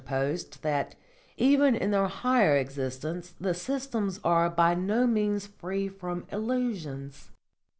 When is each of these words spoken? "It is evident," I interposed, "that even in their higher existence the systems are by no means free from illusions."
"It 0.01 0.03
is 0.03 0.09
evident," 0.09 0.23
I 0.23 0.27
interposed, 0.29 0.61
"that 0.63 0.95
even 1.37 1.75
in 1.75 1.91
their 1.91 2.07
higher 2.07 2.55
existence 2.57 3.35
the 3.39 3.53
systems 3.53 4.19
are 4.23 4.49
by 4.49 4.73
no 4.73 5.05
means 5.05 5.45
free 5.45 5.89
from 5.89 6.25
illusions." 6.31 7.29